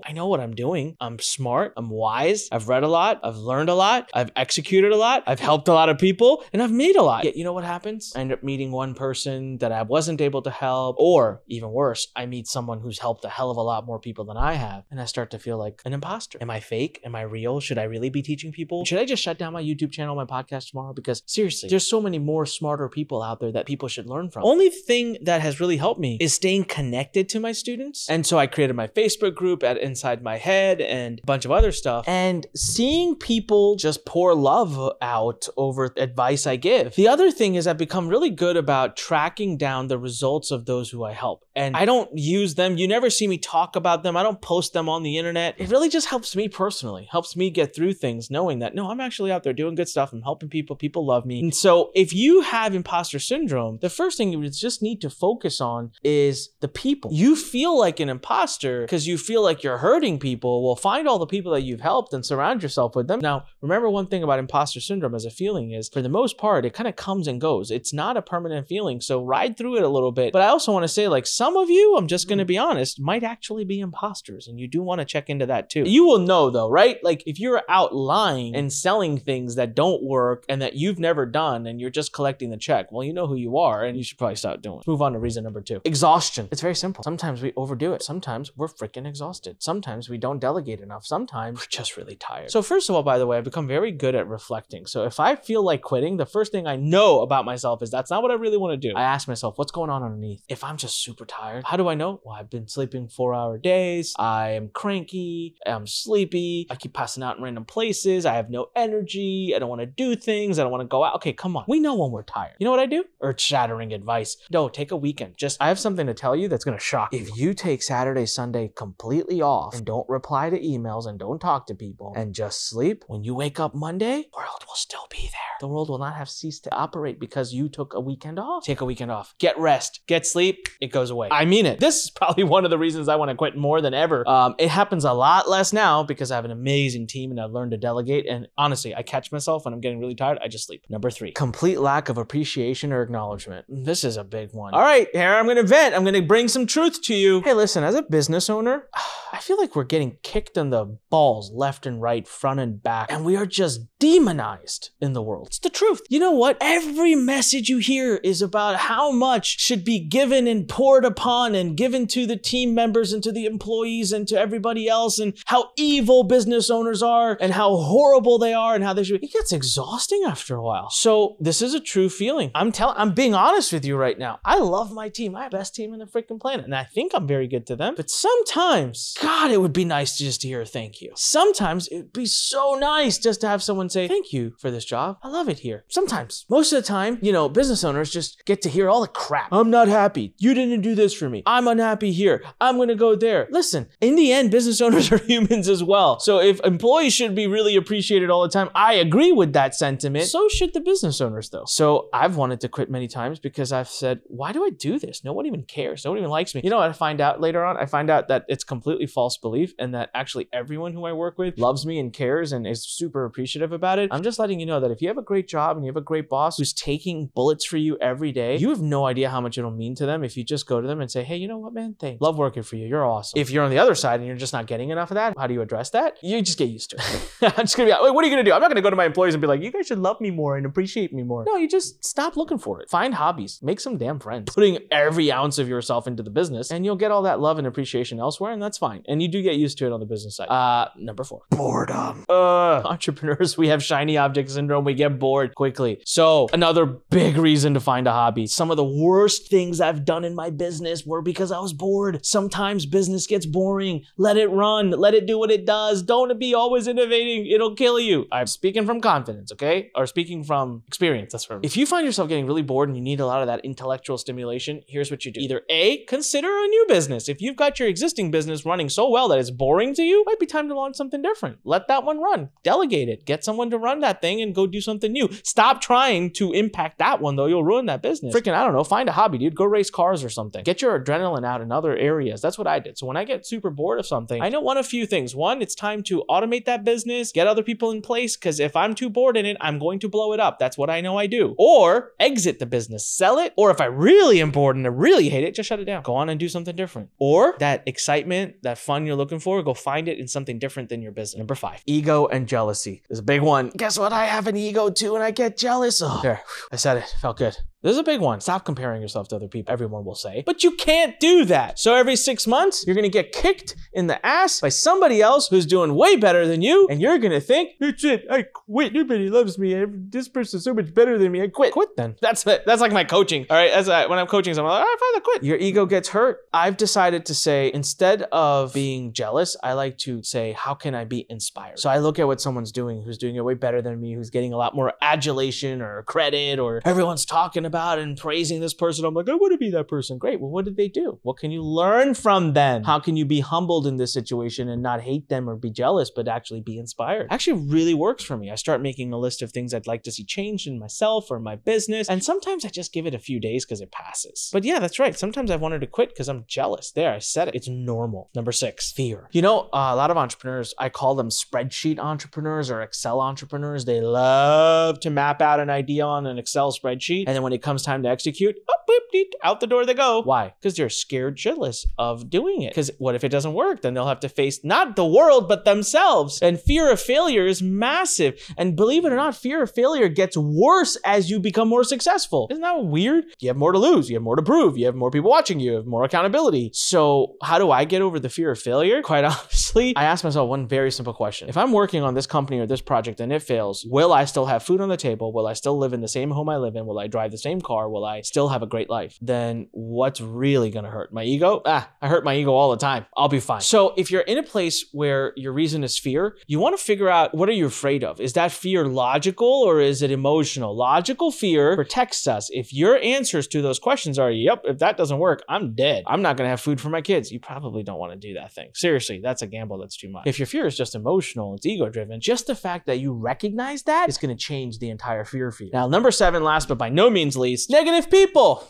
I 0.06 0.12
know 0.12 0.28
what 0.28 0.40
I'm 0.40 0.56
doing. 0.56 0.96
I'm 1.00 1.20
smart. 1.20 1.74
I'm 1.78 1.90
wise. 1.90 2.50
I've 2.52 2.68
read 2.68 2.84
a 2.84 2.88
lot. 2.88 3.20
I've 3.24 3.38
learned 3.38 3.70
a 3.70 3.76
lot. 3.76 4.10
I've 4.14 4.32
executed 4.36 4.92
a 4.92 4.98
lot. 4.98 5.24
I've 5.28 5.40
helped 5.40 5.68
a 5.68 5.74
lot 5.74 5.90
of 5.90 5.98
people 5.98 6.44
and 6.54 6.62
I've 6.62 6.72
made 6.72 6.96
a 6.96 7.02
lot. 7.02 7.24
Yet, 7.24 7.36
you 7.36 7.44
know 7.44 7.54
what 7.54 7.64
happens? 7.64 8.14
I 8.16 8.22
end 8.22 8.32
up 8.32 8.44
meeting 8.44 8.72
one 8.72 8.94
person 8.94 9.58
that 9.60 9.72
I 9.72 9.84
wasn't 9.84 10.22
able 10.22 10.42
to 10.44 10.50
help, 10.50 10.96
or 11.00 11.42
even 11.48 11.72
worse, 11.72 12.08
I 12.16 12.26
meet 12.26 12.48
someone 12.48 12.80
who's 12.80 13.00
helped 13.00 13.26
a 13.26 13.30
hell 13.30 13.52
of 13.52 13.58
a 13.58 13.62
lot 13.62 13.86
more 13.86 14.00
people 14.00 14.26
than 14.26 14.38
I 14.38 14.54
have. 14.54 14.84
And 14.92 15.00
I 15.02 15.06
start 15.06 15.32
to 15.32 15.40
feel 15.40 15.58
like 15.58 15.82
an 15.86 15.94
imposter. 15.94 16.38
Am 16.42 16.50
I 16.50 16.60
fake? 16.60 17.02
Am 17.06 17.16
I 17.16 17.22
real? 17.22 17.60
Should 17.60 17.78
I 17.78 17.84
really 17.84 18.10
be 18.10 18.22
teaching 18.22 18.52
people? 18.52 18.86
Should 18.86 19.00
I 19.00 19.06
just 19.06 19.24
shut 19.24 19.38
down 19.38 19.54
my 19.54 19.64
YouTube 19.64 19.92
channel, 19.92 20.16
my 20.16 20.26
podcast 20.26 20.70
tomorrow? 20.70 20.94
Because 20.94 21.24
seriously, 21.26 21.70
there's 21.70 21.88
so 21.88 22.02
many 22.02 22.20
more 22.20 22.46
smarter 22.46 22.90
people 22.90 23.22
out 23.22 23.40
there 23.40 23.52
that 23.52 23.66
people 23.66 23.88
should 23.88 24.08
learn 24.08 24.30
from. 24.30 24.44
Only 24.44 24.70
thing 24.70 25.18
that 25.22 25.42
has 25.42 25.60
really 25.60 25.78
helped 25.78 26.00
me 26.00 26.18
is 26.20 26.34
staying 26.34 26.66
connected 26.66 27.30
to 27.30 27.40
my 27.40 27.52
students. 27.52 28.10
And 28.10 28.26
so 28.26 28.38
I 28.38 28.48
created 28.48 28.76
my 28.76 28.88
Facebook 28.88 29.36
group 29.38 29.64
at 29.64 29.78
Inside 29.78 30.22
My 30.22 30.38
Head 30.38 30.82
and 30.82 31.20
a 31.24 31.26
bunch 31.26 31.46
of 31.46 31.52
other 31.52 31.72
stuff. 31.72 32.06
And 32.08 32.46
seeing 32.56 33.16
people 33.16 33.76
just 33.76 34.06
pour 34.06 34.36
love 34.36 34.92
out 35.02 35.48
over 35.56 35.94
advice 35.96 36.46
I 36.46 36.58
give. 36.58 36.96
The 36.96 37.08
other 37.08 37.32
thing 37.32 37.56
is 37.56 37.68
I've 37.68 37.78
become 37.78 38.10
really 38.10 38.30
good 38.30 38.58
about 38.58 38.98
tracking 38.98 39.58
down 39.58 39.88
the 39.88 39.98
results 39.98 40.52
of 40.52 40.66
those 40.66 40.90
who 40.90 41.06
I 41.06 41.14
help. 41.14 41.46
And 41.56 41.78
I 41.78 41.86
don't 41.86 42.10
use 42.18 42.56
them. 42.56 42.78
You 42.78 42.88
never 42.88 43.10
see 43.10 43.28
me 43.28 43.38
talk 43.38 43.76
about 43.76 44.04
them. 44.04 44.18
I 44.18 44.24
don't 44.24 44.42
post 44.42 44.74
them 44.74 44.90
on 44.90 45.04
the 45.04 45.18
internet. 45.18 45.56
It 45.58 45.70
really 45.70 45.90
just 45.90 46.08
helps 46.08 46.36
me 46.36 46.50
personally, 46.50 47.08
helps 47.12 47.36
me 47.36 47.50
get 47.50 47.74
through 47.74 47.94
things 47.94 48.30
knowing 48.30 48.60
that 48.60 48.76
no, 48.76 48.90
I'm 48.90 49.00
actually 49.00 49.32
out 49.32 49.44
there 49.44 49.54
doing 49.54 49.76
good 49.76 49.88
stuff. 49.88 50.12
I'm 50.12 50.22
helping 50.22 50.50
people. 50.50 50.76
People 50.76 51.06
love 51.06 51.26
me. 51.26 51.40
And 51.40 51.56
so 51.56 51.92
if 51.96 52.14
you 52.14 52.42
have 52.42 52.76
imposter 52.76 53.20
syndrome, 53.20 53.80
the 53.82 53.90
first 53.90 54.18
thing 54.18 54.32
you 54.32 54.50
just 54.50 54.82
need 54.82 55.02
to 55.02 55.10
focus 55.10 55.62
on 55.62 55.92
is 56.04 56.50
the 56.60 56.68
people. 56.68 57.12
You 57.14 57.36
feel 57.36 57.78
like 57.78 58.00
an 58.00 58.10
imposter 58.10 58.82
because 58.82 59.08
you 59.08 59.18
feel 59.28 59.44
like 59.44 59.62
you're 59.62 59.78
hurting 59.80 60.18
people. 60.20 60.66
Well, 60.66 60.78
find 60.78 61.06
all 61.06 61.20
the 61.20 61.28
people 61.28 61.52
that 61.52 61.64
you've 61.64 61.82
helped 61.82 62.14
and 62.14 62.26
surround 62.26 62.64
yourself 62.64 62.96
with 62.96 63.08
them. 63.08 63.20
Now, 63.20 63.46
remember 63.62 63.90
one 63.90 64.08
thing 64.08 64.24
about 64.24 64.40
imposter 64.40 64.80
syndrome 64.80 65.14
as 65.14 65.26
a 65.26 65.30
feeling 65.30 65.72
is 65.72 65.90
for 65.90 66.02
the 66.02 66.08
most 66.08 66.38
part, 66.38 66.66
it 66.66 66.74
kind 66.74 66.88
of 66.88 66.96
comes 66.96 67.28
and 67.28 67.42
goes. 67.42 67.70
It's 67.70 67.94
not 67.94 68.16
a 68.16 68.22
permanent 68.22 68.70
feeling. 68.70 69.02
So 69.02 69.22
ride 69.22 69.58
through 69.58 69.76
it 69.76 69.84
a 69.84 69.90
little 69.90 70.14
bit. 70.14 70.32
But 70.32 70.44
I 70.44 70.48
also 70.48 70.72
want 70.72 70.84
to 70.86 70.88
say, 70.88 71.10
like, 71.10 71.28
some 71.28 71.58
of 71.58 71.70
you, 71.70 71.98
I'm 71.98 72.08
just 72.08 72.30
going 72.30 72.38
to 72.38 72.46
mm. 72.46 72.48
be 72.48 72.58
honest, 72.58 73.02
might 73.02 73.24
actually 73.24 73.66
be 73.66 73.82
imposters. 73.82 74.48
And 74.48 74.58
you 74.60 74.68
do 74.70 74.82
want 74.82 75.00
to 75.00 75.06
check 75.06 75.30
into 75.30 75.46
that 75.48 75.70
too. 75.70 75.84
You 75.86 76.06
will 76.06 76.20
know 76.20 76.50
though, 76.50 76.70
right? 76.70 76.98
Like, 77.04 77.22
if 77.26 77.38
you're 77.38 77.64
out 77.68 77.94
lying 77.94 78.56
and 78.56 78.72
selling 78.72 79.18
things 79.18 79.56
that 79.56 79.76
don't 79.76 80.02
work 80.04 80.46
and 80.48 80.62
that 80.62 80.76
you've 80.76 81.00
never 81.00 81.26
done 81.26 81.68
and 81.68 81.82
you're 81.82 81.90
just 81.90 82.14
collecting 82.14 82.50
the 82.50 82.58
check, 82.58 82.94
well, 82.94 83.04
you 83.04 83.12
know 83.12 83.28
who 83.28 83.36
you 83.36 83.58
are 83.58 83.84
and 83.84 83.98
you 83.98 84.04
should 84.04 84.18
probably 84.18 84.38
stop 84.38 84.62
doing 84.62 84.80
it. 84.80 84.88
Move 84.88 85.02
on 85.02 85.12
to 85.14 85.20
reason 85.20 85.44
number 85.44 85.62
two 85.62 85.82
exhaustion. 85.84 86.48
It's 86.50 86.62
very 86.62 86.76
simple. 86.76 87.04
Sometimes 87.04 87.42
we 87.42 87.52
overdo 87.58 87.92
it. 87.92 88.02
Sometimes 88.02 88.56
we're 88.56 88.68
freaking 88.68 89.06
exhausted. 89.06 89.17
Sometimes 89.60 90.10
we 90.10 90.18
don't 90.18 90.40
delegate 90.40 90.82
enough. 90.82 91.06
Sometimes 91.06 91.60
we're 91.60 91.68
just 91.70 91.98
really 91.98 92.16
tired. 92.16 92.52
So, 92.52 92.62
first 92.62 92.90
of 92.90 92.96
all, 92.96 93.04
by 93.04 93.18
the 93.18 93.28
way, 93.28 93.38
I've 93.38 93.44
become 93.44 93.68
very 93.68 93.92
good 93.92 94.16
at 94.16 94.28
reflecting. 94.28 94.86
So, 94.86 95.04
if 95.06 95.20
I 95.20 95.36
feel 95.36 95.64
like 95.64 95.82
quitting, 95.82 96.18
the 96.18 96.26
first 96.26 96.52
thing 96.52 96.68
I 96.68 96.76
know 96.76 97.22
about 97.22 97.46
myself 97.46 97.82
is 97.82 97.90
that's 97.90 98.12
not 98.12 98.22
what 98.22 98.32
I 98.32 98.36
really 98.36 98.58
want 98.58 98.80
to 98.80 98.90
do. 98.90 98.96
I 98.96 99.04
ask 99.04 99.28
myself, 99.28 99.58
what's 99.58 99.72
going 99.72 99.90
on 99.90 100.04
underneath? 100.04 100.44
If 100.48 100.64
I'm 100.64 100.78
just 100.78 101.04
super 101.04 101.26
tired, 101.26 101.64
how 101.66 101.78
do 101.78 101.88
I 101.88 101.96
know? 101.96 102.22
Well, 102.24 102.36
I've 102.36 102.50
been 102.50 102.68
sleeping 102.68 103.08
four 103.08 103.34
hour 103.34 103.58
days. 103.58 104.14
I 104.18 104.52
am 104.52 104.70
cranky. 104.70 105.56
I'm 105.66 105.88
sleepy. 105.88 106.68
I 106.70 106.76
keep 106.76 106.94
passing 106.94 107.24
out 107.24 107.38
in 107.38 107.44
random 107.44 107.66
places. 107.66 108.26
I 108.26 108.34
have 108.34 108.50
no 108.50 108.68
energy. 108.76 109.54
I 109.56 109.60
don't 109.60 109.70
want 109.70 109.82
to 109.82 109.86
do 109.86 110.16
things. 110.16 110.60
I 110.60 110.64
don't 110.64 110.72
want 110.72 110.82
to 110.82 110.88
go 110.88 111.04
out. 111.04 111.16
Okay, 111.16 111.34
come 111.34 111.58
on. 111.58 111.66
We 111.68 111.80
know 111.80 111.96
when 111.96 112.12
we're 112.12 112.24
tired. 112.24 112.56
You 112.60 112.66
know 112.66 112.72
what 112.72 112.80
I 112.80 112.86
do? 112.86 113.06
Earth 113.22 113.42
shattering 113.42 113.94
advice. 113.94 114.38
No, 114.52 114.70
take 114.70 114.92
a 114.92 114.98
weekend. 114.98 115.38
Just, 115.38 115.58
I 115.62 115.68
have 115.70 115.80
something 115.80 116.08
to 116.08 116.14
tell 116.14 116.36
you 116.36 116.48
that's 116.48 116.64
going 116.64 116.78
to 116.78 116.84
shock 116.84 117.14
you. 117.14 117.20
If 117.20 117.38
you 117.38 117.54
take 117.54 117.82
Saturday, 117.82 118.26
Sunday 118.26 118.72
completely 118.76 119.07
off 119.42 119.76
and 119.76 119.86
don't 119.86 120.08
reply 120.10 120.50
to 120.50 120.60
emails 120.60 121.08
and 121.08 121.18
don't 121.20 121.40
talk 121.40 121.68
to 121.68 121.76
people 121.76 122.14
and 122.16 122.34
just 122.34 122.68
sleep, 122.68 123.04
when 123.08 123.24
you 123.24 123.34
wake 123.34 123.60
up 123.60 123.74
Monday, 123.74 124.28
world 124.36 124.64
will 124.68 124.76
still 124.76 125.08
be 125.10 125.22
there. 125.22 125.58
The 125.60 125.68
world 125.68 125.90
will 125.90 125.98
not 125.98 126.16
have 126.16 126.30
ceased 126.30 126.66
to 126.66 126.76
operate 126.76 127.20
because 127.20 127.54
you 127.54 127.68
took 127.70 127.94
a 127.94 128.00
weekend 128.00 128.38
off. 128.38 128.64
Take 128.64 128.82
a 128.82 128.86
weekend 128.86 129.12
off. 129.12 129.34
Get 129.40 129.58
rest. 129.58 130.02
Get 130.08 130.28
sleep. 130.28 130.68
It 130.82 130.92
goes 130.92 131.10
away. 131.10 131.30
I 131.32 131.46
mean 131.46 131.66
it. 131.66 131.80
This 131.80 132.04
is 132.04 132.10
probably 132.16 132.44
one 132.44 132.66
of 132.66 132.70
the 132.70 132.78
reasons 132.78 133.08
I 133.08 133.16
want 133.16 133.30
to 133.30 133.36
quit 133.36 133.56
more 133.58 133.82
than 133.82 133.94
ever. 133.94 134.28
Um, 134.28 134.56
it 134.60 134.70
happens 134.70 135.04
a 135.04 135.14
lot 135.14 135.50
less 135.50 135.74
now 135.74 136.04
because 136.04 136.32
I 136.32 136.36
have 136.36 136.46
an 136.46 136.52
amazing 136.52 137.08
team 137.08 137.32
and 137.32 137.40
I've 137.40 137.52
learned 137.52 137.72
to 137.72 137.78
delegate. 137.78 138.28
And 138.28 138.48
honestly, 138.58 138.94
I 138.94 139.02
catch 139.02 139.32
myself 139.32 139.66
when 139.66 139.74
I'm 139.74 139.82
getting 139.82 140.00
really 140.00 140.16
tired. 140.16 140.38
I 140.44 140.48
just 140.48 140.68
sleep. 140.68 140.84
Number 140.90 141.10
three, 141.10 141.32
complete 141.32 141.80
lack 141.80 142.10
of 142.10 142.18
appreciation 142.18 142.92
or 142.94 143.02
acknowledgement. 143.02 143.66
This 143.70 144.04
is 144.04 144.18
a 144.18 144.24
big 144.24 144.54
one. 144.54 144.74
All 144.74 144.82
right, 144.82 145.08
here 145.14 145.34
I'm 145.34 145.46
going 145.46 145.58
to 145.58 145.64
vent. 145.64 145.96
I'm 145.96 146.04
going 146.04 146.14
to 146.14 146.22
bring 146.22 146.48
some 146.48 146.66
truth 146.66 147.02
to 147.04 147.16
you. 147.16 147.42
Hey, 147.42 147.54
listen, 147.54 147.84
as 147.84 147.96
a 147.96 148.04
business 148.04 148.50
owner, 148.50 148.88
I 149.34 149.40
feel 149.40 149.58
like 149.58 149.76
we're 149.76 149.84
getting 149.84 150.18
kicked 150.24 150.58
in 150.58 150.70
the 150.70 150.98
balls 151.10 151.52
left 151.52 151.86
and 151.86 152.02
right, 152.02 152.28
front 152.28 152.60
and 152.60 152.82
back, 152.82 153.12
and 153.12 153.26
we 153.26 153.36
are 153.36 153.46
just 153.46 153.82
demonized 154.00 154.92
in 155.02 155.14
the 155.14 155.22
world. 155.22 155.48
It's 155.48 155.60
the 155.60 155.70
truth. 155.70 156.02
You 156.10 156.20
know 156.20 156.32
what? 156.32 156.58
Every 156.62 157.14
message 157.14 157.70
you 157.70 157.80
hear 157.80 158.16
is 158.18 158.42
about 158.42 158.78
how 158.78 159.12
much 159.12 159.60
should 159.60 159.84
be 159.84 160.00
given 160.00 160.48
and 160.48 160.68
poured 160.68 161.04
upon 161.06 161.56
and 161.56 161.76
given 161.76 162.08
to 162.08 162.26
the 162.26 162.38
team 162.38 162.74
members 162.74 163.12
and 163.12 163.22
to 163.24 163.32
the 163.32 163.46
employees 163.46 164.12
and 164.12 164.28
to 164.30 164.40
everybody 164.40 164.88
else 164.88 165.20
and 165.20 165.38
how 165.46 165.72
evil 165.76 166.24
business 166.24 166.70
owners 166.70 167.04
are 167.04 167.38
and 167.42 167.54
how 167.54 167.76
horrible 167.76 168.38
they 168.38 168.54
are 168.54 168.76
and 168.76 168.84
how 168.84 168.94
they 168.94 169.04
should. 169.04 169.24
It 169.24 169.34
gets 169.34 169.52
exhausting 169.52 170.24
after 170.26 170.56
a 170.56 170.62
while. 170.62 170.90
So 170.90 171.36
this 171.40 171.62
is 171.62 171.74
a 171.74 171.80
true 171.80 172.10
feeling. 172.10 172.52
I'm 172.56 172.72
telling, 172.72 172.96
I'm 172.98 173.14
being 173.14 173.36
honest 173.36 173.74
with 173.74 173.86
you 173.86 173.98
right 173.98 174.18
now. 174.18 174.40
I 174.46 174.58
love 174.58 174.92
my 174.92 175.10
team. 175.10 175.34
Have 175.34 175.52
best 175.52 175.76
team 175.76 175.94
in 175.94 176.00
the 176.00 176.06
freaking 176.06 176.40
planet, 176.40 176.66
and 176.66 176.76
I 176.76 176.84
think 176.84 177.12
I'm 177.14 177.28
very 177.28 177.48
good 177.48 177.66
to 177.68 177.76
them. 177.76 177.96
But 177.96 178.10
sometimes 178.10 178.87
Sometimes, 178.94 179.16
God, 179.22 179.52
it 179.52 179.62
would 179.62 179.74
be 179.74 179.86
nice 179.86 180.18
just 180.18 180.20
to 180.20 180.38
just 180.38 180.44
hear 180.44 180.62
a 180.62 180.66
thank 180.66 181.02
you. 181.02 181.12
Sometimes 181.16 181.88
it 181.88 181.98
would 181.98 182.14
be 182.14 182.26
so 182.26 182.76
nice 182.80 183.18
just 183.18 183.42
to 183.42 183.48
have 183.48 183.64
someone 183.64 183.90
say, 183.90 184.08
Thank 184.08 184.34
you 184.34 184.54
for 184.60 184.70
this 184.70 184.86
job. 184.86 185.18
I 185.24 185.30
love 185.30 185.50
it 185.50 185.60
here. 185.60 185.84
Sometimes. 185.88 186.46
Most 186.50 186.72
of 186.72 186.82
the 186.82 186.88
time, 186.88 187.18
you 187.22 187.32
know, 187.32 187.50
business 187.50 187.84
owners 187.84 188.12
just 188.12 188.46
get 188.46 188.62
to 188.64 188.70
hear 188.70 188.90
all 188.90 189.02
the 189.02 189.08
crap. 189.08 189.48
I'm 189.52 189.70
not 189.70 189.88
happy. 189.88 190.34
You 190.38 190.54
didn't 190.54 190.82
do 190.82 190.96
this 190.96 191.14
for 191.14 191.30
me. 191.30 191.44
I'm 191.46 191.68
unhappy 191.68 192.12
here. 192.12 192.44
I'm 192.62 192.76
going 192.76 192.90
to 192.90 192.96
go 192.96 193.16
there. 193.16 193.48
Listen, 193.50 193.88
in 194.02 194.16
the 194.16 194.32
end, 194.32 194.52
business 194.52 194.82
owners 194.88 195.12
are 195.12 195.18
humans 195.18 195.70
as 195.70 195.84
well. 195.84 196.20
So 196.20 196.40
if 196.40 196.60
employees 196.62 197.14
should 197.14 197.36
be 197.36 197.48
really 197.48 197.76
appreciated 197.76 198.30
all 198.30 198.44
the 198.44 198.50
time, 198.50 198.70
I 198.76 198.94
agree 198.96 199.32
with 199.32 199.54
that 199.54 199.76
sentiment. 199.76 200.26
So 200.26 200.48
should 200.50 200.74
the 200.74 200.82
business 200.82 201.22
owners, 201.22 201.50
though. 201.50 201.66
So 201.66 202.10
I've 202.14 202.36
wanted 202.36 202.62
to 202.62 202.70
quit 202.70 202.92
many 202.92 203.08
times 203.08 203.40
because 203.40 203.72
I've 203.72 203.90
said, 203.90 204.22
Why 204.26 204.52
do 204.52 204.64
I 204.64 204.70
do 204.70 205.00
this? 205.00 205.24
No 205.24 205.34
one 205.34 205.46
even 205.46 205.64
cares. 205.64 206.06
No 206.06 206.12
one 206.12 206.20
even 206.20 206.30
likes 206.30 206.54
me. 206.54 206.62
You 206.64 206.70
know 206.70 206.78
what 206.78 206.90
I 206.90 206.94
find 206.94 207.22
out 207.22 207.42
later 207.42 207.66
on? 207.66 207.78
I 207.78 207.86
find 207.86 208.10
out 208.10 208.28
that 208.28 208.46
it's 208.48 208.64
completely 208.68 209.08
false 209.08 209.38
belief 209.38 209.74
and 209.80 209.94
that 209.96 210.10
actually 210.14 210.48
everyone 210.54 210.94
who 210.94 211.06
I 211.06 211.14
work 211.14 211.38
with 211.38 211.58
loves 211.58 211.86
me 211.86 212.00
and 212.00 212.14
cares 212.14 212.52
and 212.52 212.68
is 212.68 212.84
super 212.84 213.26
appreciative 213.26 213.72
about 213.72 214.00
it. 214.00 214.10
I'm 214.12 214.24
just 214.24 214.40
letting 214.40 214.60
you 214.60 214.66
know 214.66 214.80
that 214.80 214.92
if 214.92 215.02
you 215.02 215.08
have 215.08 215.18
a 215.18 215.24
great 215.24 215.48
job 215.48 215.78
and 215.78 215.86
you 215.86 215.90
have 215.90 215.98
a 215.98 216.02
great 216.02 216.30
boss 216.30 216.58
who's 216.58 216.74
taking 216.74 217.32
bullets 217.34 217.66
for 217.66 217.78
you 217.78 217.98
every 218.00 218.32
day, 218.32 218.58
you 218.58 218.70
have 218.70 218.82
no 218.82 219.06
idea 219.06 219.30
how 219.30 219.42
much 219.42 219.58
it'll 219.58 219.72
mean 219.72 219.96
to 219.96 220.06
them 220.06 220.24
if 220.24 220.38
you 220.38 220.44
just 220.44 220.68
go 220.68 220.82
to 220.82 220.88
them 220.88 221.02
and 221.02 221.10
say, 221.10 221.24
Hey, 221.24 221.38
you 221.38 221.48
know 221.48 221.58
what, 221.58 221.74
man? 221.74 221.96
Thanks. 222.00 222.22
Love 222.22 222.38
working 222.38 222.64
for 222.64 222.76
you. 222.76 222.86
You're 222.86 223.06
awesome. 223.06 223.40
If 223.40 223.50
you're 223.50 223.64
on 223.64 223.72
the 223.72 223.80
other 223.80 223.96
side 223.96 224.20
and 224.20 224.28
you're 224.28 224.36
just 224.36 224.54
not 224.54 224.68
getting 224.68 224.90
enough 224.90 225.12
of 225.12 225.16
that, 225.16 225.36
how 225.38 225.48
do 225.48 225.54
you 225.54 225.62
address 225.62 225.92
that? 225.92 226.18
You 226.22 226.42
just 226.42 226.58
get 226.58 226.70
used 226.70 226.92
to 226.92 226.98
it. 226.98 227.54
I'm 227.58 227.66
just 227.66 227.78
gonna 227.78 227.88
be 227.88 227.94
like, 227.94 228.14
what 228.14 228.24
are 228.24 228.28
you 228.28 228.34
gonna 228.34 228.44
do? 228.44 228.54
I'm 228.54 228.62
not 228.62 228.70
gonna 228.70 228.82
go 228.82 228.90
to 228.90 228.96
my 228.96 229.06
employees 229.06 229.34
and 229.34 229.42
be 229.42 229.48
like, 229.48 229.62
You 229.62 229.72
guys 229.72 229.88
should 229.88 230.00
love 230.00 230.20
me 230.22 230.32
more 230.32 230.58
and 230.58 230.66
appreciate 230.66 231.14
me 231.14 231.24
more. 231.24 231.46
No, 231.46 231.56
you 231.56 231.68
just 231.68 232.04
stop 232.04 232.36
looking 232.36 232.58
for 232.58 232.82
it. 232.82 232.90
Find 232.90 233.14
hobbies. 233.14 233.60
Make 233.62 233.80
some 233.80 233.98
damn 233.98 234.20
friends. 234.20 234.54
Putting 234.54 234.80
every 234.92 235.32
ounce 235.32 235.58
of 235.58 235.68
yourself 235.70 236.08
into 236.08 236.24
the 236.24 236.30
business 236.30 236.72
and 236.72 236.86
you'll 236.86 236.96
get 236.96 237.12
all 237.12 237.24
that 237.24 237.40
love 237.40 237.58
and 237.58 237.68
appreciation 237.68 238.20
elsewhere, 238.20 238.57
and 238.58 238.64
that's 238.64 238.80
fine. 238.80 239.04
And 239.08 239.22
you 239.22 239.28
do 239.28 239.44
get 239.44 239.56
used 239.56 239.78
to 239.78 239.86
it 239.86 239.92
on 239.92 240.00
the 240.00 240.06
business 240.08 240.36
side. 240.36 240.48
Uh, 240.48 240.90
number 240.98 241.24
four, 241.24 241.44
boredom. 241.52 242.26
Uh, 242.28 242.82
entrepreneurs, 242.86 243.56
we 243.56 243.68
have 243.68 243.84
shiny 243.84 244.18
object 244.18 244.50
syndrome. 244.50 244.84
We 244.84 244.96
get 244.96 245.20
bored 245.20 245.54
quickly. 245.54 246.02
So 246.06 246.50
another 246.52 246.88
big 246.88 247.38
reason 247.38 247.76
to 247.76 247.80
find 247.80 248.08
a 248.08 248.12
hobby. 248.12 248.48
Some 248.48 248.72
of 248.72 248.78
the 248.78 248.84
worst 248.84 249.48
things 249.48 249.80
I've 249.80 250.06
done 250.06 250.26
in 250.26 250.34
my 250.34 250.50
business 250.50 251.06
were 251.06 251.22
because 251.22 251.52
I 251.52 251.60
was 251.60 251.72
bored. 251.72 252.26
Sometimes 252.26 252.88
business 252.88 253.28
gets 253.28 253.46
boring. 253.46 254.06
Let 254.18 254.38
it 254.38 254.48
run. 254.48 254.90
Let 254.90 255.14
it 255.14 255.28
do 255.28 255.38
what 255.38 255.52
it 255.52 255.66
does. 255.66 256.02
Don't 256.02 256.40
be 256.40 256.56
always 256.56 256.88
innovating. 256.88 257.46
It'll 257.46 257.76
kill 257.76 258.00
you. 258.00 258.26
I'm 258.32 258.48
speaking 258.48 258.88
from 258.88 259.02
confidence, 259.02 259.52
okay? 259.52 259.92
Or 259.94 260.08
speaking 260.08 260.44
from 260.44 260.82
experience. 260.88 261.32
That's 261.32 261.46
from. 261.46 261.60
If 261.62 261.78
you 261.78 261.86
find 261.86 262.06
yourself 262.06 262.28
getting 262.28 262.48
really 262.48 262.64
bored 262.64 262.90
and 262.90 262.98
you 262.98 263.04
need 263.04 263.20
a 263.20 263.28
lot 263.28 263.42
of 263.42 263.48
that 263.48 263.64
intellectual 263.64 264.18
stimulation, 264.18 264.82
here's 264.88 265.12
what 265.12 265.26
you 265.26 265.32
do. 265.32 265.40
Either 265.42 265.62
A, 265.70 266.04
consider 266.06 266.48
a 266.48 266.68
new 266.68 266.86
business. 266.88 267.30
If 267.30 267.42
you've 267.42 267.56
got 267.56 267.80
your 267.80 267.88
existing 267.88 268.32
business 268.32 268.47
running 268.66 268.90
so 268.90 269.10
well 269.10 269.28
that 269.28 269.40
it's 269.40 269.52
boring 269.52 269.94
to 269.96 270.04
you, 270.04 270.24
might 270.26 270.40
be 270.40 270.46
time 270.46 270.68
to 270.70 270.76
launch 270.76 270.96
something 270.96 271.22
different. 271.22 271.60
Let 271.64 271.88
that 271.88 272.04
one 272.04 272.20
run. 272.20 272.50
Delegate 272.64 273.10
it. 273.10 273.26
Get 273.26 273.44
someone 273.44 273.70
to 273.70 273.78
run 273.78 274.00
that 274.02 274.22
thing 274.22 274.42
and 274.42 274.56
go 274.56 274.68
do 274.68 274.82
something 274.82 275.12
new. 275.12 275.30
Stop 275.44 275.82
trying 275.82 276.32
to 276.34 276.54
impact 276.54 277.00
that 277.00 277.22
one 277.22 277.36
though. 277.36 277.46
You'll 277.46 277.64
ruin 277.64 277.86
that 277.86 278.02
business. 278.02 278.36
Freaking, 278.36 278.54
I 278.54 278.64
don't 278.64 278.74
know. 278.74 278.84
Find 278.84 279.08
a 279.10 279.12
hobby, 279.12 279.38
dude. 279.38 279.56
Go 279.56 279.66
race 279.66 279.90
cars 279.90 280.24
or 280.24 280.30
something. 280.30 280.64
Get 280.64 280.82
your 280.82 281.00
adrenaline 281.00 281.46
out 281.46 281.62
in 281.62 281.72
other 281.72 281.96
areas. 281.96 282.42
That's 282.42 282.58
what 282.58 282.68
I 282.68 282.80
did. 282.80 282.98
So 282.98 283.06
when 283.06 283.18
I 283.18 283.24
get 283.24 283.46
super 283.46 283.70
bored 283.70 284.00
of 284.00 284.06
something, 284.06 284.42
I 284.42 284.50
know 284.50 284.62
one 284.62 284.78
of 284.78 284.88
few 284.88 285.06
things. 285.06 285.36
One, 285.36 285.62
it's 285.62 285.76
time 285.76 286.02
to 286.04 286.24
automate 286.30 286.66
that 286.66 286.84
business, 286.84 287.32
get 287.32 287.48
other 287.48 287.64
people 287.64 287.92
in 287.92 288.02
place. 288.02 288.36
Because 288.36 288.60
if 288.60 288.76
I'm 288.76 288.96
too 288.96 289.10
bored 289.10 289.38
in 289.38 289.46
it, 289.46 289.58
I'm 289.62 289.80
going 289.80 290.00
to 290.00 290.10
blow 290.10 290.34
it 290.34 290.40
up. 290.40 290.60
That's 290.60 290.78
what 290.78 290.90
I 290.90 291.02
know 291.02 291.18
I 291.18 291.28
do. 291.28 291.56
Or 291.58 292.14
exit 292.20 292.60
the 292.60 292.66
business, 292.66 293.06
sell 293.06 293.38
it. 293.38 293.54
Or 293.56 293.72
if 293.72 293.82
I 293.82 293.86
really 293.86 294.42
am 294.42 294.52
bored 294.52 294.76
and 294.76 294.86
I 294.86 294.90
really 294.90 295.30
hate 295.30 295.44
it, 295.44 295.56
just 295.56 295.70
shut 295.70 295.80
it 295.80 295.86
down. 295.86 296.04
Go 296.04 296.16
on 296.16 296.30
and 296.30 296.40
do 296.40 296.50
something 296.50 296.76
different. 296.76 297.10
Or 297.20 297.56
that 297.60 297.84
excitement, 297.86 298.37
that 298.64 298.78
fun 298.78 299.06
you're 299.06 299.16
looking 299.16 299.40
for, 299.40 299.62
go 299.64 299.74
find 299.74 300.08
it 300.08 300.18
in 300.18 300.28
something 300.28 300.60
different 300.60 300.90
than 300.90 301.02
your 301.02 301.12
business. 301.12 301.38
Number 301.38 301.56
five, 301.56 301.82
ego 301.86 302.28
and 302.28 302.48
jealousy 302.48 303.02
is 303.10 303.20
a 303.20 303.24
big 303.24 303.42
one. 303.42 303.70
Guess 303.76 303.98
what? 304.00 304.14
I 304.14 304.26
have 304.26 304.48
an 304.48 304.56
ego 304.56 304.90
too, 304.90 305.16
and 305.16 305.24
I 305.24 305.32
get 305.32 305.58
jealous. 305.58 306.02
Oh, 306.04 306.20
there, 306.22 306.42
I 306.72 306.76
said 306.76 306.98
it. 306.98 307.16
Felt 307.22 307.38
good. 307.38 307.58
This 307.84 307.92
is 307.92 308.00
a 308.00 308.04
big 308.04 308.22
one. 308.22 308.42
Stop 308.42 308.66
comparing 308.66 309.04
yourself 309.04 309.28
to 309.28 309.36
other 309.36 309.48
people, 309.48 309.72
everyone 309.72 310.04
will 310.04 310.16
say. 310.16 310.42
But 310.46 310.64
you 310.64 310.72
can't 310.72 311.20
do 311.20 311.46
that. 311.46 311.78
So 311.78 311.94
every 311.94 312.16
six 312.16 312.48
months, 312.48 312.86
you're 312.86 312.96
gonna 312.96 313.08
get 313.08 313.32
kicked 313.32 313.76
in 313.94 314.08
the 314.08 314.26
ass 314.26 314.60
by 314.62 314.70
somebody 314.70 315.22
else 315.22 315.48
who's 315.48 315.66
doing 315.66 315.94
way 315.94 316.16
better 316.16 316.48
than 316.48 316.64
you, 316.64 316.88
and 316.90 317.00
you're 317.00 317.20
gonna 317.20 317.40
think, 317.40 317.72
it's 317.80 318.04
it, 318.04 318.26
I 318.32 318.44
quit. 318.44 318.94
Nobody 318.94 319.30
loves 319.30 319.60
me. 319.60 319.76
This 320.10 320.28
person's 320.28 320.64
so 320.64 320.74
much 320.74 320.92
better 320.94 321.20
than 321.20 321.32
me. 321.32 321.44
I 321.44 321.48
quit. 321.50 321.74
Quit 321.74 321.96
then. 321.96 322.16
That's 322.20 322.46
it. 322.48 322.64
That's 322.66 322.82
like 322.82 322.92
my 322.92 323.04
coaching. 323.04 323.46
All 323.50 323.58
right. 323.58 323.70
As 323.70 323.90
I, 323.90 324.08
when 324.08 324.18
I'm 324.18 324.28
coaching 324.28 324.56
someone, 324.56 324.74
I'm 324.74 324.80
like, 324.80 324.88
all 324.88 324.94
right, 324.94 325.00
fine, 325.14 325.22
I 325.22 325.24
quit. 325.24 325.44
Your 325.44 325.58
ego 325.58 325.86
gets 325.86 326.10
hurt. 326.10 326.40
I've 326.54 326.78
decided 326.78 327.28
to 327.28 327.36
say, 327.36 327.72
instead 327.74 328.24
of 328.32 328.74
being 328.74 329.14
jealous, 329.14 329.56
I 329.62 329.74
like 329.74 330.00
to 330.00 330.24
say, 330.24 330.54
how 330.54 330.74
can 330.74 330.96
I 330.96 331.06
be 331.06 331.28
inspired? 331.30 331.78
So 331.78 331.90
I 331.90 332.00
look 332.00 332.18
at 332.18 332.26
what 332.26 332.42
someone's 332.42 332.72
doing 332.72 333.04
who's 333.04 333.20
doing 333.20 333.36
it 333.36 333.46
way 333.46 333.54
better 333.54 333.82
than 333.84 334.02
me, 334.02 334.14
who's 334.14 334.32
getting 334.32 334.52
a 334.52 334.58
lot 334.58 334.76
more 334.76 334.94
adulation 335.02 335.82
or 335.82 336.02
credit, 336.04 336.58
or 336.58 336.82
everyone's 336.84 337.26
talking 337.26 337.66
about 337.68 338.00
and 338.00 338.18
praising 338.18 338.60
this 338.60 338.74
person. 338.74 339.06
I'm 339.06 339.14
like, 339.14 339.30
I 339.30 339.36
want 339.36 339.52
to 339.52 339.58
be 339.58 339.70
that 339.72 339.88
person. 339.88 340.18
Great. 340.18 340.40
Well, 340.40 340.50
what 340.50 340.66
did 340.66 340.76
they 340.76 340.88
do? 340.88 341.20
What 341.22 341.38
can 341.38 341.52
you 341.52 341.62
learn 341.62 342.16
from 342.16 342.54
them? 342.54 342.84
How 342.84 343.00
can 343.00 343.16
you 343.16 343.26
be 343.26 343.42
humbled 343.42 343.86
in 343.86 343.98
this 343.98 344.14
situation 344.14 344.68
and 344.70 344.82
not 344.82 345.02
hate 345.02 345.30
them 345.30 345.48
or 345.50 345.56
be 345.56 345.70
jealous, 345.70 346.10
but 346.10 346.28
actually 346.28 346.62
be 346.62 346.80
inspired? 346.80 347.28
Actually, 347.30 347.62
really 347.68 347.94
works 347.94 348.24
for 348.24 348.38
me. 348.38 348.50
I 348.50 348.56
start 348.56 348.82
making 348.82 349.14
a 349.14 349.20
list 349.20 349.42
of 349.42 349.52
things 349.52 349.74
I'd 349.74 349.86
like 349.86 350.04
to 350.04 350.12
see 350.12 350.24
changed 350.24 350.68
in 350.68 350.80
myself 350.80 351.30
or 351.30 351.40
my 351.40 351.56
business. 351.56 352.10
And 352.10 352.24
sometimes 352.24 352.66
I 352.66 352.70
just 352.70 352.94
give 352.94 353.06
it 353.06 353.14
a 353.14 353.20
few 353.20 353.40
days 353.40 353.66
because 353.66 353.82
it 353.82 353.92
passes. 353.92 354.50
But 354.52 354.64
yeah, 354.64 354.80
that's 354.80 355.00
right. 355.00 355.18
Sometimes 355.18 355.52
I've 355.52 355.62
wanted 355.62 355.82
to 355.82 355.88
quit 355.88 356.10
because 356.10 356.30
I'm 356.30 356.46
jealous. 356.48 356.92
There, 356.92 357.14
I 357.14 357.20
said 357.20 357.50
it. 357.50 357.56
It's 357.56 357.68
normal. 357.68 358.30
Number 358.36 358.52
six, 358.52 358.92
fear. 358.92 359.28
You 359.32 359.42
know, 359.42 359.70
uh, 359.74 359.92
a 359.92 359.96
lot 359.96 360.12
of 360.12 360.18
entrepreneurs, 360.18 360.74
I 360.80 360.90
call 360.90 361.16
them 361.16 361.30
spreadsheet 361.30 362.00
entrepreneurs 362.00 362.72
or 362.72 362.82
Excel 362.82 363.22
entrepreneurs. 363.22 363.86
They 363.86 364.02
love 364.02 365.00
to 365.02 365.10
map 365.10 365.42
out 365.42 365.60
an 365.60 365.70
idea 365.70 366.06
on 366.06 366.26
an 366.26 366.38
Excel 366.38 366.72
spreadsheet. 366.72 367.26
And 367.28 367.36
then 367.36 367.44
when 367.44 367.54
it 367.54 367.57
comes 367.62 367.84
time 367.84 368.04
to 368.04 368.10
execute, 368.10 368.56
oh, 368.70 368.74
boop, 368.90 369.00
deet, 369.12 369.36
out 369.44 369.60
the 369.60 369.68
door 369.68 369.86
they 369.86 369.94
go. 369.94 370.22
Why? 370.24 370.54
Because 370.60 370.76
they're 370.76 370.90
scared 370.90 371.38
shitless 371.38 371.86
of 371.98 372.30
doing 372.30 372.62
it. 372.62 372.72
Because 372.72 372.92
what 372.98 373.16
if 373.16 373.24
it 373.24 373.30
doesn't 373.30 373.54
work? 373.54 373.82
Then 373.82 373.94
they'll 373.94 374.08
have 374.08 374.20
to 374.22 374.30
face 374.30 374.64
not 374.64 374.96
the 374.96 375.06
world, 375.06 375.48
but 375.48 375.66
themselves. 375.66 376.40
And 376.42 376.60
fear 376.60 376.92
of 376.92 377.00
failure 377.00 377.46
is 377.46 377.62
massive. 377.62 378.40
And 378.58 378.76
believe 378.76 379.06
it 379.06 379.12
or 379.12 379.16
not, 379.16 379.36
fear 379.36 379.64
of 379.64 379.74
failure 379.74 380.08
gets 380.10 380.36
worse 380.36 380.98
as 381.06 381.30
you 381.30 381.40
become 381.40 381.68
more 381.68 381.84
successful. 381.84 382.48
Isn't 382.50 382.62
that 382.62 382.84
weird? 382.86 383.26
You 383.40 383.50
have 383.50 383.58
more 383.58 383.72
to 383.72 383.80
lose, 383.80 384.10
you 384.10 384.16
have 384.16 384.24
more 384.24 384.36
to 384.36 384.42
prove, 384.42 384.78
you 384.78 384.86
have 384.86 384.96
more 384.96 385.12
people 385.12 385.30
watching 385.30 385.60
you, 385.60 385.72
you 385.72 385.76
have 385.76 385.86
more 385.86 386.04
accountability. 386.04 386.72
So, 386.74 387.36
how 387.42 387.58
do 387.60 387.72
I 387.72 387.86
get 387.86 388.02
over 388.02 388.20
the 388.20 388.30
fear 388.30 388.52
of 388.52 388.60
failure? 388.60 389.02
Quite 389.02 389.24
honestly, 389.24 389.94
I 389.96 390.06
ask 390.06 390.24
myself 390.24 390.50
one 390.50 390.68
very 390.68 390.92
simple 390.92 391.14
question. 391.14 391.50
If 391.50 391.58
I'm 391.58 391.72
working 391.72 392.04
on 392.04 392.14
this 392.14 392.28
company 392.28 392.60
or 392.60 392.66
this 392.66 392.82
project 392.82 393.20
and 393.20 393.32
it 393.32 393.42
fails, 393.42 393.86
will 393.88 394.14
I 394.14 394.26
still 394.26 394.46
have 394.46 394.64
food 394.64 394.82
on 394.82 394.90
the 394.90 394.98
table? 394.98 395.34
Will 395.34 395.48
I 395.48 395.54
still 395.54 395.78
live 395.78 395.94
in 395.94 396.02
the 396.02 396.08
same 396.08 396.32
home 396.32 396.50
I 396.50 396.58
live 396.58 396.76
in? 396.76 396.86
Will 396.86 397.00
I 397.00 397.08
drive 397.08 397.32
the 397.32 397.38
same 397.38 397.47
car? 397.62 397.90
Will 397.90 398.06
I 398.06 398.22
still 398.22 398.50
have 398.50 398.62
a 398.62 398.68
great 398.68 398.90
life? 398.90 399.18
Then 399.22 399.68
what's 399.72 400.22
really 400.22 400.70
gonna 400.70 400.90
hurt? 400.90 401.14
My 401.14 401.24
ego? 401.24 401.62
Ah, 401.66 401.90
I 402.02 402.08
hurt 402.08 402.24
my 402.24 402.36
ego 402.36 402.52
all 402.52 402.72
the 402.72 402.78
time. 402.78 403.06
I'll 403.16 403.30
be 403.30 403.40
fine. 403.40 403.62
So, 403.62 403.94
if 403.98 404.12
you're 404.12 404.22
in 404.22 404.38
a 404.38 404.44
place 404.44 404.86
where 404.92 405.34
your 405.36 405.54
reason 405.54 405.84
is 405.84 405.98
fear, 405.98 406.38
you 406.48 406.60
wanna 406.60 406.78
figure 406.78 407.10
out 407.10 407.34
what 407.36 407.50
are 407.50 407.54
you 407.54 407.66
afraid 407.66 408.04
of? 408.04 408.20
Is 408.20 408.34
that 408.34 408.52
fear 408.52 408.86
logical 408.86 409.48
or 409.48 409.80
is 409.80 410.02
it 410.02 410.12
emotional? 410.12 410.76
Logical 410.76 411.32
fear 411.32 411.76
protects 411.76 412.28
us. 412.28 412.50
If 412.52 412.74
your 412.74 412.98
answers 412.98 413.48
to 413.50 413.62
those 413.62 413.80
questions 413.80 414.20
are, 414.20 414.32
yep, 414.32 414.62
if 414.66 414.80
that 414.80 414.98
doesn't 414.98 415.20
work, 415.20 415.44
I'm 415.50 415.74
dead. 415.76 416.04
I'm 416.08 416.22
not 416.22 416.38
gonna 416.38 416.50
have 416.50 416.62
food 416.62 416.82
for 416.82 416.90
my 416.90 417.02
kids. 417.02 417.32
You 417.32 417.40
probably 417.40 417.84
don't 417.84 418.00
wanna 418.00 418.16
do 418.16 418.34
that 418.36 418.54
thing. 418.54 418.70
Seriously, 418.74 419.22
that's 419.24 419.42
a 419.42 419.48
gamble 419.48 419.78
that's 419.78 419.98
too 419.98 420.10
much. 420.10 420.28
If 420.28 420.40
your 420.40 420.46
fear 420.46 420.66
is 420.66 420.76
just 420.76 420.96
emotional, 420.96 421.56
it's 421.56 421.66
ego 421.66 421.90
driven, 421.90 422.20
just 422.20 422.48
the 422.48 422.56
fact 422.56 422.88
that 422.88 423.00
you 423.00 423.14
recognize 423.14 423.84
that 423.84 424.10
is 424.10 424.18
gonna 424.18 424.36
change 424.36 424.80
the 424.80 424.90
entire 424.90 425.24
fear 425.26 425.52
for 425.52 425.64
you. 425.64 425.70
Now, 425.74 425.88
number 425.88 426.12
seven, 426.12 426.44
last 426.44 426.68
but 426.68 426.78
by 426.78 426.90
no 426.90 427.10
means 427.10 427.37
least, 427.38 427.70
negative 427.70 428.10
people. 428.10 428.68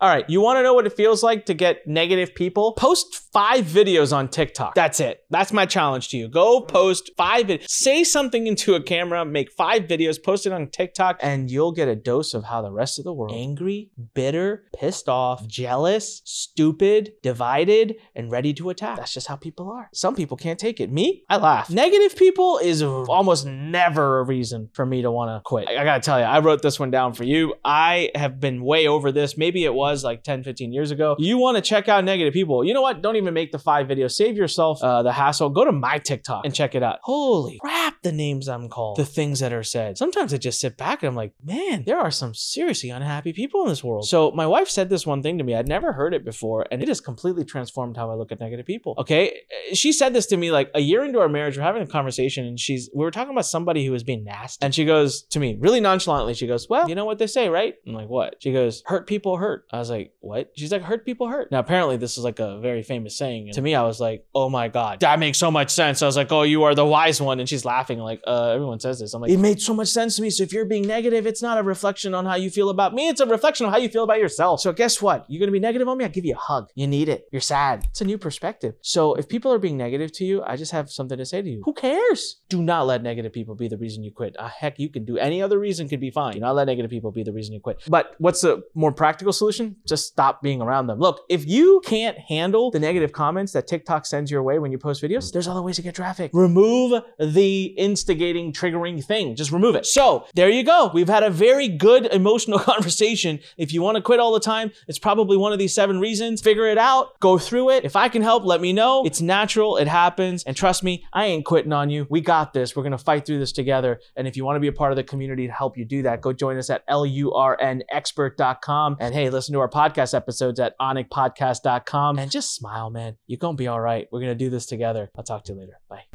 All 0.02 0.10
right, 0.10 0.30
you 0.30 0.42
want 0.42 0.58
to 0.58 0.64
know 0.64 0.74
what 0.74 0.86
it 0.86 0.94
feels 0.94 1.24
like 1.24 1.46
to 1.46 1.54
get 1.54 1.86
negative 1.88 2.36
people? 2.36 2.74
Post 2.74 3.29
five 3.32 3.66
videos 3.66 4.16
on 4.16 4.28
TikTok. 4.28 4.76
That's 4.76 5.00
it. 5.00 5.24
That's 5.30 5.54
my 5.54 5.66
challenge 5.66 6.10
to 6.10 6.18
you. 6.18 6.28
Go 6.28 6.62
post 6.62 7.12
five, 7.18 7.50
say 7.68 8.04
something 8.04 8.48
into 8.48 8.76
a 8.76 8.82
camera, 8.82 9.26
make 9.26 9.52
five 9.52 9.84
videos, 9.84 10.22
post 10.22 10.46
it 10.46 10.54
on 10.54 10.68
TikTok, 10.68 11.20
and 11.22 11.50
you'll 11.52 11.72
get 11.72 11.88
a 11.88 11.96
dose 11.96 12.34
of 12.34 12.46
how 12.46 12.62
the 12.62 12.72
rest 12.72 13.00
of 13.00 13.06
the 13.06 13.14
world 13.14 13.36
angry, 13.36 13.92
bitter, 14.14 14.64
pissed 14.76 15.08
off, 15.08 15.46
jealous, 15.48 16.22
stupid, 16.26 17.14
divided, 17.22 17.96
and 18.16 18.32
ready 18.32 18.54
to 18.54 18.70
attack. 18.70 18.98
That's 18.98 19.14
just 19.14 19.28
how 19.28 19.36
people 19.36 19.70
are. 19.70 19.90
Some 19.94 20.16
people 20.16 20.38
can't 20.38 20.60
take 20.60 20.80
it. 20.80 20.92
Me, 20.92 21.24
I 21.30 21.38
laugh. 21.38 21.70
Negative 21.70 22.18
people 22.18 22.60
is 22.60 22.82
almost 22.82 23.46
never 23.46 24.20
a 24.20 24.24
reason 24.24 24.70
for 24.74 24.86
me 24.86 25.02
to 25.02 25.12
want 25.12 25.30
to 25.30 25.42
quit. 25.44 25.68
I, 25.70 25.82
I 25.82 25.84
gotta 25.84 26.02
tell 26.02 26.20
you, 26.20 26.26
I 26.26 26.40
wrote 26.40 26.62
this 26.62 26.80
one 26.80 26.92
down 26.92 27.14
for 27.14 27.24
you. 27.24 27.56
I 27.64 28.12
have 28.16 28.40
been 28.40 28.64
way 28.64 28.88
over 28.88 29.12
this. 29.12 29.38
Maybe 29.38 29.64
it 29.64 29.74
was 29.74 30.04
like 30.04 30.24
10, 30.24 30.44
15 30.44 30.74
years 30.74 30.92
ago. 30.92 31.16
You 31.20 31.38
want 31.38 31.58
to 31.58 31.62
check 31.62 31.88
out 31.88 32.04
negative 32.04 32.34
people. 32.34 32.64
You 32.64 32.74
know 32.74 32.82
what? 32.82 33.02
Don't 33.02 33.16
even 33.16 33.19
make 33.22 33.52
the 33.52 33.60
five 33.60 33.88
videos. 33.88 34.12
Save 34.12 34.38
yourself 34.38 34.82
uh, 34.82 35.04
the 35.04 35.12
hassle. 35.12 35.50
Go 35.50 35.66
to 35.66 35.72
my 35.72 35.98
TikTok 35.98 36.46
and 36.46 36.54
check 36.54 36.76
it 36.76 36.84
out. 36.84 37.00
Holy 37.04 37.58
crap 37.60 38.02
the 38.02 38.12
names 38.12 38.48
I'm 38.48 38.70
called, 38.70 38.98
the 38.98 39.06
things 39.06 39.40
that 39.40 39.54
are 39.54 39.64
said. 39.64 39.98
Sometimes 39.98 40.34
I 40.34 40.38
just 40.38 40.60
sit 40.60 40.78
back 40.78 41.04
and 41.04 41.10
I'm 41.10 41.16
like, 41.16 41.34
man, 41.44 41.84
there 41.86 41.98
are 41.98 42.12
some 42.12 42.34
seriously 42.34 42.90
unhappy 42.90 43.34
people 43.34 43.64
in 43.64 43.70
this 43.70 43.84
world. 43.84 44.08
So 44.08 44.32
my 44.32 44.48
wife 44.48 44.70
said 44.70 44.90
this 44.90 45.06
one 45.06 45.22
thing 45.22 45.38
to 45.38 45.44
me. 45.44 45.56
I'd 45.56 45.68
never 45.68 45.94
heard 45.94 46.14
it 46.14 46.24
before, 46.26 46.66
and 46.72 46.82
it 46.82 46.88
has 46.88 47.02
completely 47.02 47.46
transformed 47.46 47.98
how 47.98 48.10
I 48.10 48.16
look 48.16 48.32
at 48.32 48.40
negative 48.40 48.66
people. 48.66 48.96
Okay. 48.98 49.42
She 49.74 49.92
said 49.92 50.14
this 50.14 50.26
to 50.28 50.38
me 50.38 50.52
like 50.52 50.72
a 50.74 50.80
year 50.80 51.04
into 51.04 51.20
our 51.20 51.30
marriage. 51.30 51.58
We're 51.58 51.64
having 51.64 51.82
a 51.84 51.88
conversation, 51.88 52.46
and 52.46 52.60
she's 52.60 52.90
we 52.94 53.04
were 53.04 53.12
talking 53.12 53.32
about 53.32 53.46
somebody 53.46 53.86
who 53.86 53.92
was 53.92 54.04
being 54.04 54.24
nasty. 54.24 54.66
And 54.66 54.74
she 54.74 54.86
goes 54.86 55.24
to 55.24 55.40
me 55.40 55.58
really 55.60 55.80
nonchalantly, 55.80 56.34
she 56.34 56.48
goes, 56.48 56.68
Well, 56.70 56.90
you 56.90 56.96
know 56.96 57.06
what 57.06 57.18
they 57.18 57.28
say, 57.28 57.50
right? 57.50 57.76
I'm 57.88 57.94
like, 57.94 58.10
What? 58.10 58.38
She 58.40 58.52
goes, 58.52 58.84
Hurt 58.86 59.08
people 59.08 59.38
hurt. 59.38 59.66
I 59.72 59.80
was 59.80 59.90
like, 59.90 60.14
What? 60.20 60.52
She's 60.56 60.72
like, 60.72 60.82
Hurt 60.82 61.06
people 61.06 61.28
hurt. 61.28 61.52
Now 61.52 61.60
apparently 61.60 61.98
this 61.98 62.18
is 62.18 62.24
like 62.24 62.40
a 62.40 62.60
very 62.60 62.84
famous 62.84 63.09
saying. 63.18 63.48
And 63.48 63.54
to 63.54 63.62
me, 63.62 63.76
I 63.76 63.84
was 63.84 64.00
like, 64.00 64.26
Oh 64.34 64.50
my 64.50 64.68
God, 64.68 65.00
that 65.02 65.20
makes 65.20 65.38
so 65.38 65.52
much 65.52 65.70
sense. 65.72 66.02
I 66.02 66.06
was 66.06 66.18
like, 66.18 66.32
Oh, 66.32 66.44
you 66.44 66.64
are 66.64 66.76
the 66.76 66.86
wise 66.86 67.22
one. 67.22 67.40
And 67.40 67.48
she's 67.48 67.66
laughing, 67.66 68.00
like, 68.00 68.22
uh, 68.26 68.52
everyone 68.52 68.80
says 68.80 69.00
this. 69.00 69.14
I'm 69.14 69.22
like, 69.22 69.32
it 69.32 69.38
made 69.38 69.62
so 69.62 69.74
much 69.74 69.90
sense 69.90 70.16
to 70.18 70.22
me. 70.22 70.30
So 70.30 70.44
if 70.44 70.54
you're 70.54 70.66
being 70.66 70.88
negative, 70.88 71.26
it's 71.26 71.42
not 71.42 71.58
a 71.58 71.64
reflection 71.64 72.14
on 72.14 72.26
how 72.26 72.36
you 72.36 72.50
feel 72.50 72.70
about 72.70 72.94
me, 72.94 73.10
it's 73.10 73.22
a 73.22 73.26
reflection 73.26 73.66
on 73.66 73.72
how 73.72 73.78
you 73.78 73.90
feel 73.90 74.04
about 74.04 74.20
yourself. 74.20 74.62
So 74.62 74.72
guess 74.74 75.02
what? 75.02 75.26
You're 75.28 75.40
gonna 75.40 75.52
be 75.52 75.60
negative 75.60 75.88
on 75.88 75.98
me, 75.98 76.06
I'll 76.06 76.12
give 76.12 76.26
you 76.26 76.36
a 76.36 76.38
hug. 76.38 76.70
You 76.76 76.88
need 76.88 77.10
it. 77.10 77.28
You're 77.32 77.42
sad. 77.42 77.86
It's 77.90 78.02
a 78.02 78.06
new 78.06 78.18
perspective. 78.18 78.76
So 78.82 79.16
if 79.16 79.28
people 79.28 79.52
are 79.54 79.60
being 79.60 79.78
negative 79.78 80.12
to 80.14 80.26
you, 80.26 80.44
I 80.44 80.56
just 80.56 80.72
have 80.72 80.90
something 80.90 81.18
to 81.18 81.26
say 81.26 81.42
to 81.42 81.50
you. 81.50 81.62
Who 81.66 81.74
cares? 81.74 82.42
Do 82.50 82.62
not 82.62 82.88
let 82.88 83.04
negative 83.04 83.34
people 83.34 83.56
be 83.56 83.68
the 83.68 83.78
reason 83.78 84.04
you 84.04 84.12
quit. 84.12 84.36
Uh, 84.38 84.48
heck, 84.48 84.80
you 84.80 84.90
can 84.90 85.06
do 85.06 85.18
any 85.18 85.42
other 85.42 85.60
reason 85.60 85.88
could 85.88 86.00
be 86.00 86.12
fine. 86.12 86.34
Do 86.34 86.40
not 86.40 86.56
let 86.56 86.66
negative 86.66 86.92
people 86.92 87.12
be 87.12 87.24
the 87.24 87.34
reason 87.34 87.54
you 87.54 87.60
quit. 87.60 87.82
But 87.88 88.16
what's 88.18 88.42
the 88.42 88.64
more 88.76 88.92
practical 88.92 89.34
solution? 89.34 89.76
Just 89.88 90.08
stop 90.08 90.42
being 90.42 90.62
around 90.62 90.88
them. 90.88 91.00
Look, 91.00 91.22
if 91.30 91.48
you 91.48 91.82
can't 91.86 92.18
handle 92.18 92.72
the 92.72 92.80
negative 92.80 92.99
comments 93.08 93.54
that 93.54 93.68
TikTok 93.68 94.06
sends 94.06 94.30
your 94.30 94.44
way 94.44 94.60
when 94.60 94.72
you 94.72 94.78
post 94.78 95.02
videos, 95.02 95.30
mm. 95.30 95.32
there's 95.32 95.48
other 95.48 95.62
ways 95.62 95.78
to 95.78 95.82
get 95.82 95.96
traffic. 95.96 96.32
Remove 96.34 97.02
the 97.20 97.66
instigating, 97.66 98.52
triggering 98.52 99.04
thing. 99.04 99.36
Just 99.36 99.52
remove 99.52 99.76
it. 99.76 99.86
So 99.86 100.26
there 100.36 100.50
you 100.50 100.64
go. 100.64 100.92
We've 100.94 101.10
had 101.10 101.24
a 101.24 101.30
very 101.30 101.68
good 101.68 102.06
emotional 102.08 102.60
conversation. 102.60 103.40
If 103.58 103.74
you 103.74 103.82
want 103.82 103.96
to 103.96 104.02
quit 104.02 104.20
all 104.20 104.34
the 104.34 104.40
time, 104.40 104.72
it's 104.88 105.00
probably 105.00 105.38
one 105.38 105.54
of 105.54 105.60
these 105.60 105.74
seven 105.74 106.00
reasons. 106.00 106.42
Figure 106.42 106.68
it 106.68 106.78
out, 106.78 107.20
go 107.20 107.38
through 107.38 107.72
it. 107.72 107.86
If 107.86 107.96
I 107.96 108.10
can 108.10 108.22
help, 108.22 108.46
let 108.46 108.62
me 108.62 108.74
know. 108.74 109.04
It's 109.06 109.22
natural, 109.22 109.78
it 109.78 109.88
happens. 109.88 110.44
And 110.44 110.56
trust 110.56 110.84
me, 110.84 111.06
I 111.14 111.26
ain't 111.26 111.46
quitting 111.46 111.74
on 111.74 111.90
you. 111.90 112.08
We 112.10 112.22
got 112.22 112.54
this. 112.54 112.76
We're 112.76 112.84
going 112.84 112.92
to 112.92 112.98
fight 112.98 113.26
through 113.26 113.40
this 113.40 113.52
together. 113.52 114.00
And 114.16 114.28
if 114.28 114.38
you 114.38 114.46
want 114.46 114.56
to 114.56 114.60
be 114.60 114.68
a 114.68 114.74
part 114.74 114.92
of 114.92 114.96
the 114.96 115.04
community 115.04 115.48
to 115.48 115.54
help 115.54 115.78
you 115.78 115.86
do 115.86 116.04
that, 116.04 116.22
go 116.22 116.34
join 116.34 116.58
us 116.58 116.70
at 116.70 116.88
lurnexpert.com. 116.88 118.98
And 119.00 119.14
hey, 119.14 119.30
listen 119.30 119.54
to 119.54 119.60
our 119.60 119.70
podcast 119.70 120.14
episodes 120.14 120.60
at 120.60 120.78
anikpodcast.com. 120.80 122.20
And 122.20 122.32
just 122.32 122.56
smile, 122.56 122.89
Oh, 122.90 122.92
man. 122.92 123.18
You're 123.28 123.38
going 123.38 123.56
to 123.56 123.58
be 123.58 123.68
all 123.68 123.80
right. 123.80 124.08
We're 124.12 124.20
going 124.20 124.36
to 124.36 124.44
do 124.44 124.50
this 124.50 124.66
together. 124.66 125.12
I'll 125.16 125.24
talk 125.24 125.44
to 125.44 125.54
you 125.54 125.60
later. 125.60 125.80
Bye. 125.88 126.06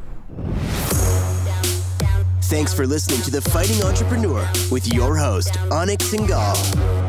Thanks 2.43 2.75
for 2.75 2.85
listening 2.85 3.21
to 3.23 3.31
The 3.31 3.41
Fighting 3.41 3.81
Entrepreneur 3.85 4.45
with 4.73 4.93
your 4.93 5.17
host, 5.17 5.53
Anik 5.71 5.99
Singal. 5.99 7.04